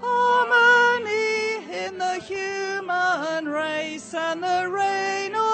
[0.00, 1.56] harmony
[1.86, 5.53] in the human race and the reign of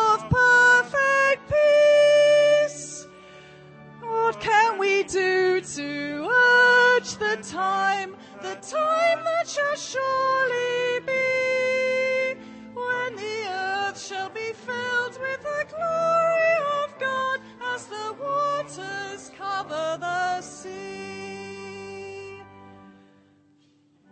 [5.13, 12.35] do to urge the time, the time that shall surely be,
[12.75, 16.55] when the earth shall be filled with the glory
[16.85, 17.41] of God
[17.75, 20.81] as the waters cover the sea?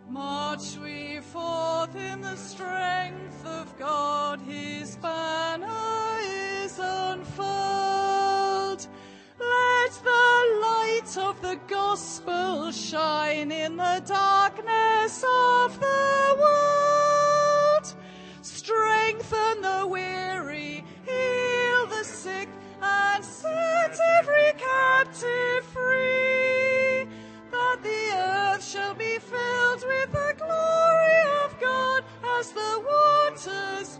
[0.09, 2.78] March we forth in the strength
[11.49, 15.23] the gospel shine in the darkness
[15.57, 17.95] of the world.
[18.43, 22.49] Strengthen the weary, heal the sick,
[22.83, 27.07] and set every captive free.
[27.49, 32.03] That the earth shall be filled with the glory of God
[32.37, 33.98] as the waters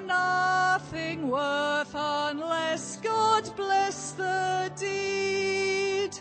[0.00, 6.12] nothing worth unless God bless the deed.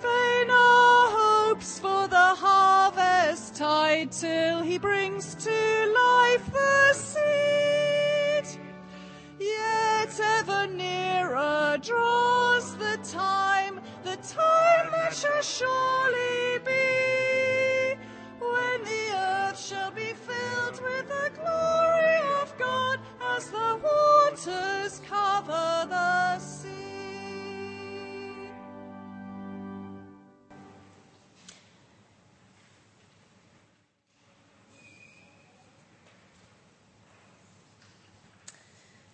[0.00, 8.60] Vain are hopes for the harvest tide till he brings to life the seed.
[9.40, 16.87] Yet ever nearer draws the time, the time that shall surely be,
[24.46, 26.68] waters cover the sea.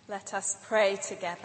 [0.07, 1.39] Let us pray together.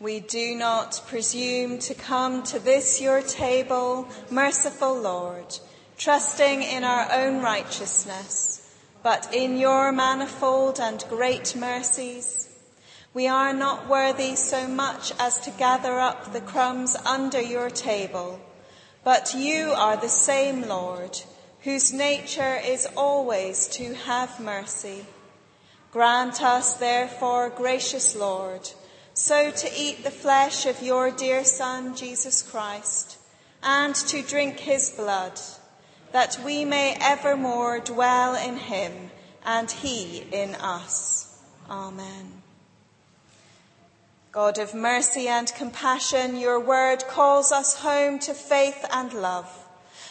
[0.00, 5.58] We do not presume to come to this your table, merciful Lord,
[5.98, 8.55] trusting in our own righteousness,
[9.06, 12.48] but in your manifold and great mercies.
[13.14, 18.40] We are not worthy so much as to gather up the crumbs under your table,
[19.04, 21.20] but you are the same Lord,
[21.60, 25.06] whose nature is always to have mercy.
[25.92, 28.68] Grant us, therefore, gracious Lord,
[29.14, 33.18] so to eat the flesh of your dear Son, Jesus Christ,
[33.62, 35.38] and to drink his blood,
[36.16, 39.10] that we may evermore dwell in him
[39.44, 41.38] and he in us.
[41.68, 42.40] Amen.
[44.32, 49.46] God of mercy and compassion, your word calls us home to faith and love.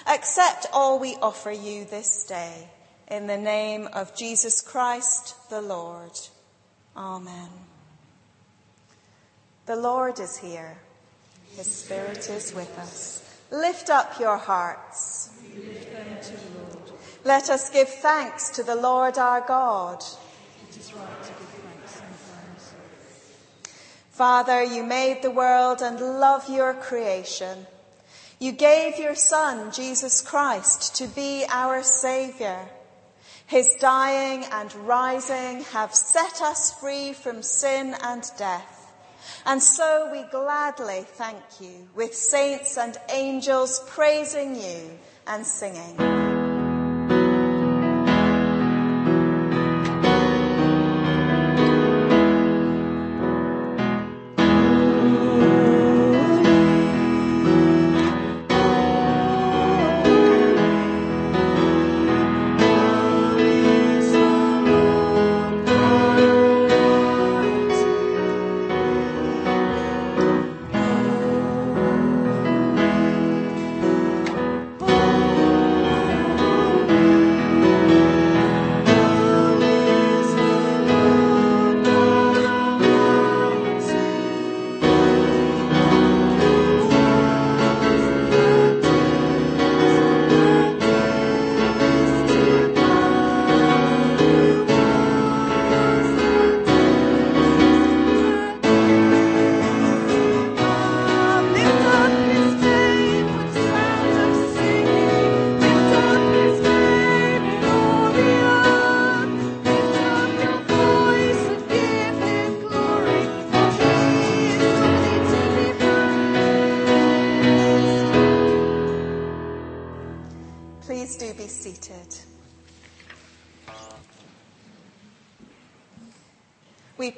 [0.06, 2.70] Accept all we offer you this day.
[3.08, 6.12] In the name of Jesus Christ the Lord.
[6.95, 7.49] Amen.
[9.66, 10.78] The Lord is here.
[11.56, 13.24] His Spirit is with us.
[13.49, 15.35] Lift up your hearts.
[17.26, 20.03] Let us give thanks to the Lord our God.
[20.70, 22.74] It is right to give thanks sometimes.
[24.12, 27.66] Father, you made the world and love your creation.
[28.38, 32.70] You gave your Son, Jesus Christ, to be our Saviour.
[33.47, 38.93] His dying and rising have set us free from sin and death.
[39.47, 46.25] And so we gladly thank you with saints and angels praising you and singing.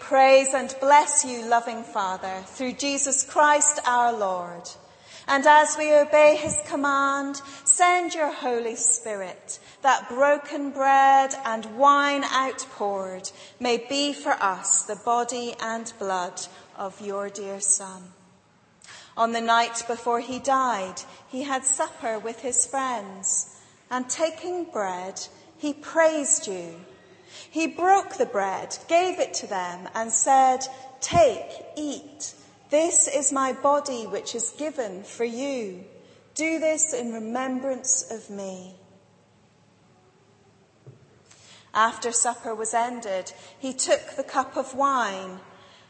[0.07, 4.61] Praise and bless you, loving Father, through Jesus Christ our Lord.
[5.27, 12.23] And as we obey his command, send your Holy Spirit, that broken bread and wine
[12.23, 13.29] outpoured
[13.59, 16.39] may be for us the body and blood
[16.77, 18.01] of your dear Son.
[19.17, 23.59] On the night before he died, he had supper with his friends,
[23.91, 25.19] and taking bread,
[25.57, 26.75] he praised you.
[27.49, 30.65] He broke the bread, gave it to them, and said,
[30.99, 32.33] Take, eat.
[32.69, 35.85] This is my body which is given for you.
[36.35, 38.75] Do this in remembrance of me.
[41.73, 45.39] After supper was ended, he took the cup of wine.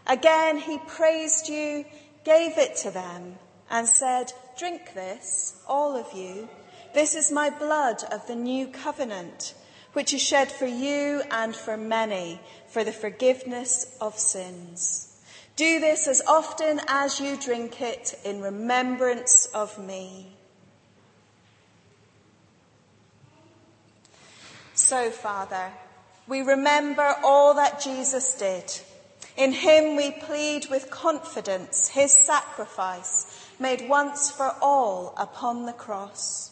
[0.06, 1.86] Again he praised you,
[2.24, 3.38] gave it to them,
[3.70, 6.50] and said, Drink this, all of you.
[6.94, 9.54] This is my blood of the new covenant,
[9.98, 15.20] which is shed for you and for many for the forgiveness of sins.
[15.56, 20.28] Do this as often as you drink it in remembrance of me.
[24.76, 25.72] So, Father,
[26.28, 28.72] we remember all that Jesus did.
[29.36, 36.52] In him we plead with confidence his sacrifice made once for all upon the cross.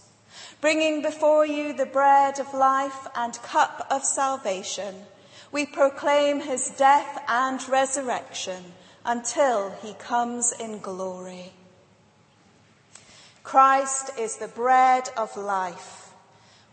[0.66, 4.96] Bringing before you the bread of life and cup of salvation,
[5.52, 8.74] we proclaim his death and resurrection
[9.06, 11.54] until he comes in glory.
[13.44, 16.10] Christ is the bread of life.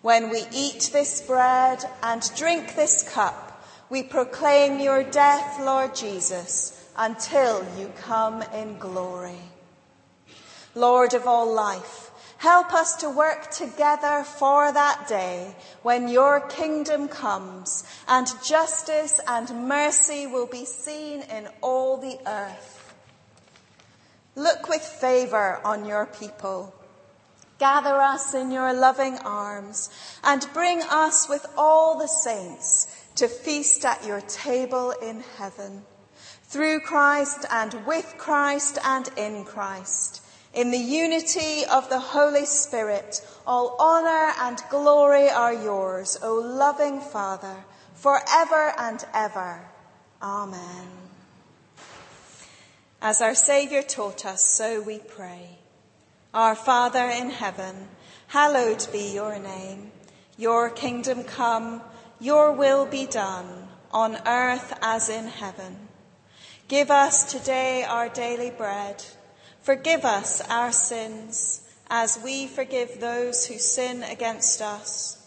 [0.01, 6.91] When we eat this bread and drink this cup, we proclaim your death, Lord Jesus,
[6.97, 9.43] until you come in glory.
[10.75, 12.02] Lord of all life,
[12.43, 19.69] help us to work together for that day when your kingdom comes and justice and
[19.69, 22.95] mercy will be seen in all the earth.
[24.35, 26.75] Look with favor on your people.
[27.61, 29.89] Gather us in your loving arms
[30.25, 35.85] and bring us with all the saints to feast at your table in heaven.
[36.43, 40.22] Through Christ and with Christ and in Christ.
[40.55, 47.01] In the unity of the Holy Spirit, all honor and glory are yours, O loving
[47.01, 49.65] Father, forever and ever.
[50.21, 50.89] Amen.
[53.01, 55.59] As our Saviour taught us, so we pray.
[56.35, 57.89] Our Father in heaven,
[58.29, 59.91] hallowed be your name.
[60.37, 61.81] Your kingdom come,
[62.21, 65.89] your will be done, on earth as in heaven.
[66.69, 69.03] Give us today our daily bread.
[69.63, 75.25] Forgive us our sins, as we forgive those who sin against us.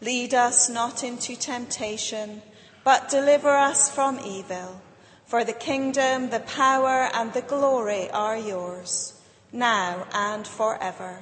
[0.00, 2.42] Lead us not into temptation,
[2.82, 4.80] but deliver us from evil.
[5.24, 9.20] For the kingdom, the power, and the glory are yours,
[9.52, 11.20] now and forever.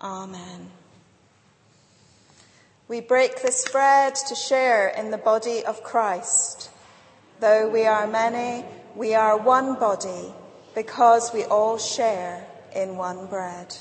[0.00, 0.70] Amen.
[2.86, 6.70] We break this bread to share in the body of Christ.
[7.40, 10.32] Though we are many, we are one body
[10.76, 13.74] because we all share in one bread.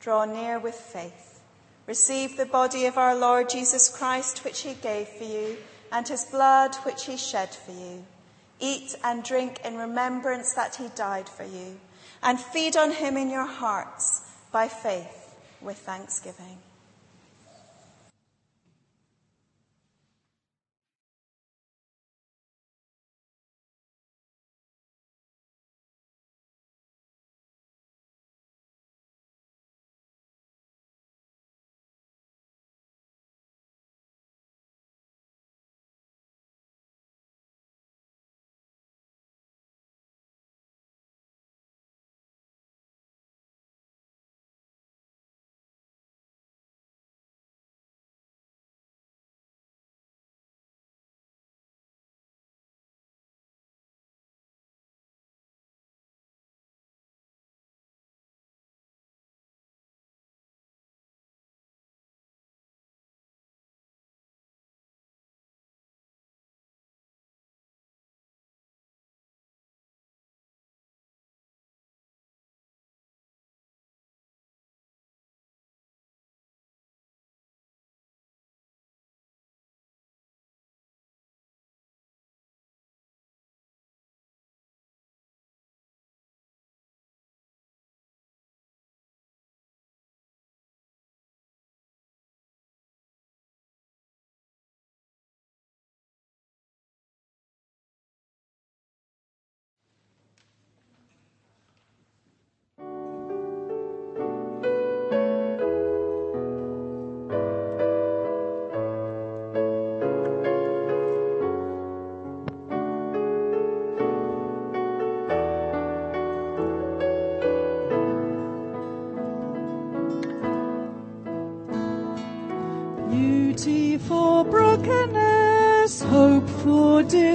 [0.00, 1.42] Draw near with faith.
[1.86, 5.58] Receive the body of our Lord Jesus Christ, which he gave for you,
[5.92, 8.06] and his blood, which he shed for you.
[8.58, 11.78] Eat and drink in remembrance that he died for you,
[12.22, 16.56] and feed on him in your hearts by faith with thanksgiving.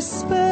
[0.10, 0.49] For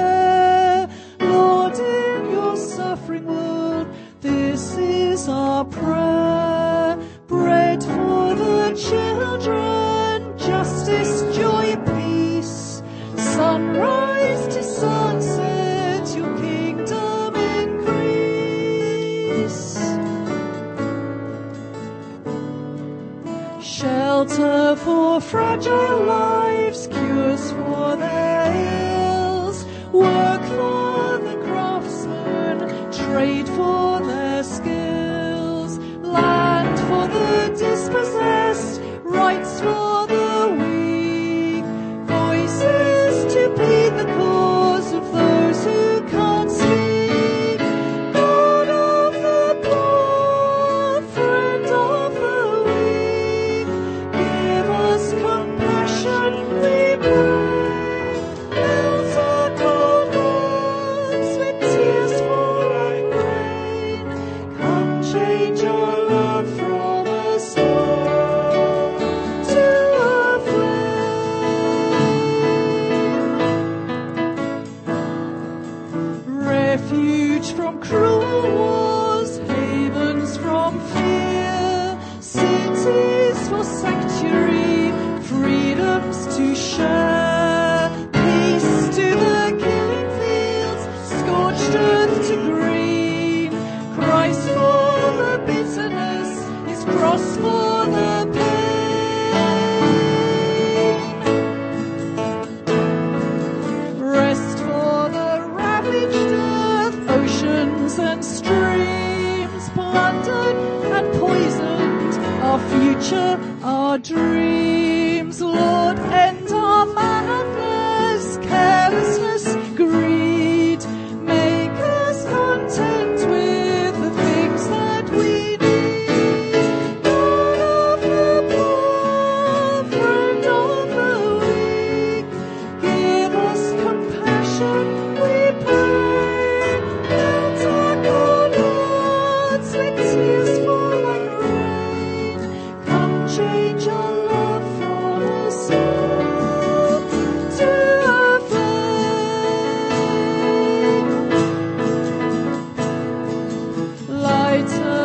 [154.57, 154.96] 每次。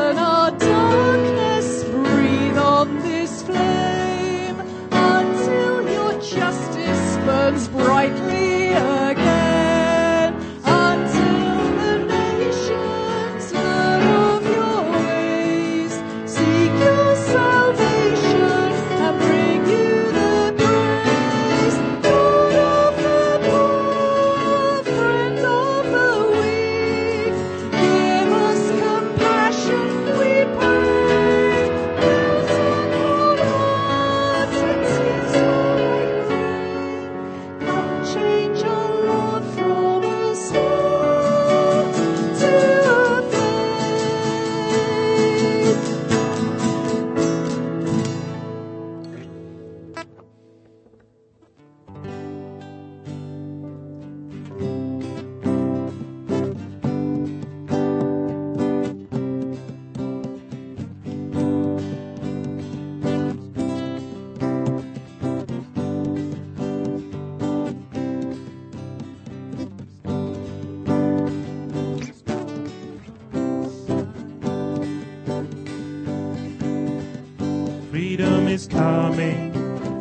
[78.72, 79.52] Coming.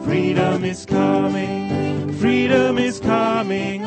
[0.03, 2.13] Freedom is coming.
[2.13, 3.80] Freedom is coming.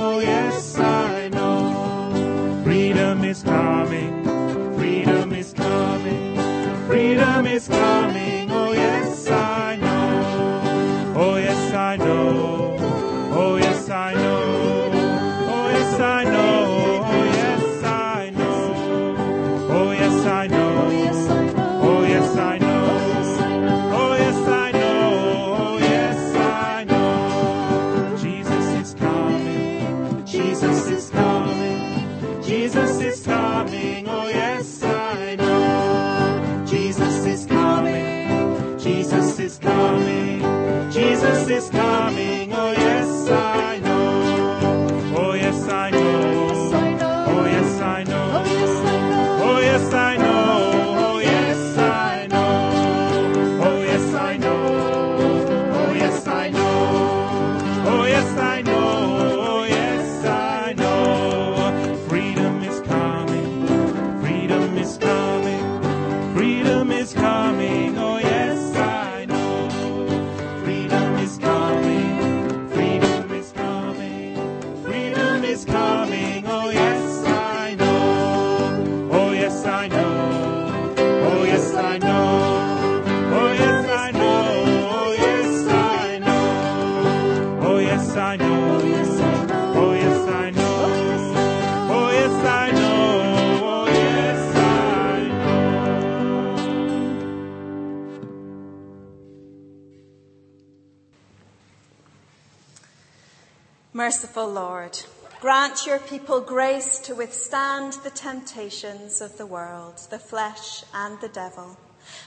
[104.05, 104.99] Merciful Lord,
[105.41, 111.29] grant your people grace to withstand the temptations of the world, the flesh and the
[111.31, 111.79] devil,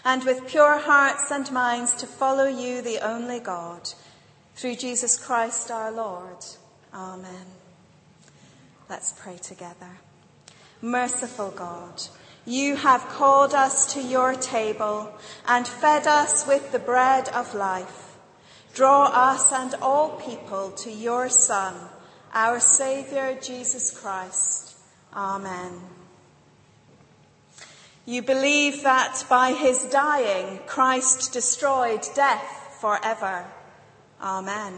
[0.03, 3.93] and with pure hearts and minds to follow you, the only God,
[4.55, 6.43] through Jesus Christ our Lord.
[6.95, 7.45] Amen.
[8.89, 9.99] Let's pray together.
[10.81, 12.01] Merciful God,
[12.43, 15.13] you have called us to your table
[15.47, 18.06] and fed us with the bread of life.
[18.77, 21.73] Draw us and all people to your Son,
[22.31, 24.77] our Saviour Jesus Christ.
[25.11, 25.81] Amen.
[28.05, 33.47] You believe that by his dying, Christ destroyed death forever.
[34.21, 34.75] Amen.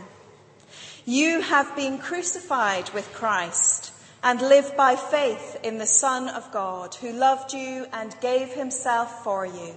[1.06, 3.92] You have been crucified with Christ
[4.24, 9.26] and live by faith in the Son of God who loved you and gave himself
[9.26, 9.76] for you.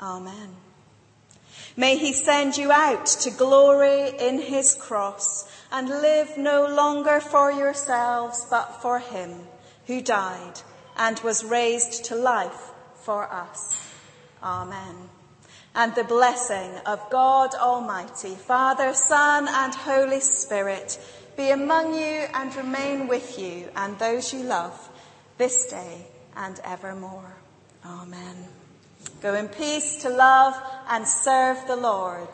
[0.00, 0.65] Amen.
[1.76, 7.52] May he send you out to glory in his cross and live no longer for
[7.52, 9.46] yourselves, but for him
[9.86, 10.60] who died
[10.96, 13.76] and was raised to life for us.
[14.42, 15.10] Amen.
[15.74, 20.98] And the blessing of God Almighty, Father, Son, and Holy Spirit
[21.36, 24.88] be among you and remain with you and those you love
[25.36, 27.36] this day and evermore.
[27.84, 28.55] Amen.
[29.20, 30.54] Go in peace to love
[30.88, 32.28] and serve the Lord.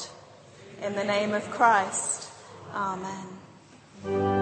[0.82, 2.30] In the name of Christ.
[2.74, 4.41] Amen.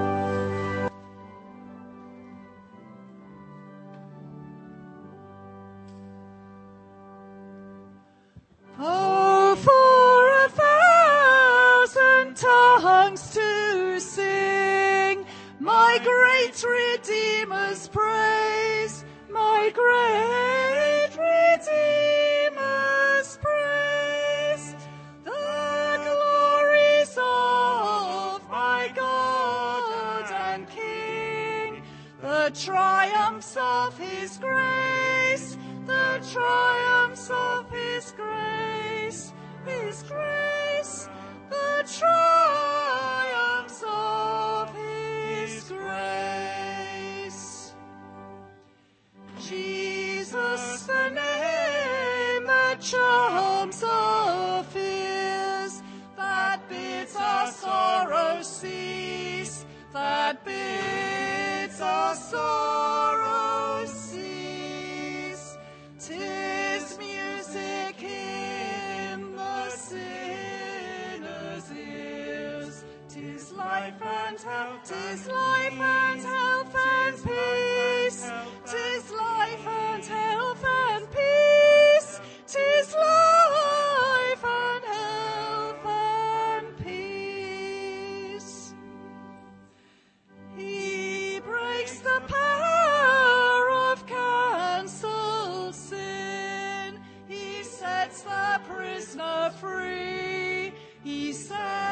[99.00, 100.72] is the free.
[101.02, 101.89] He said.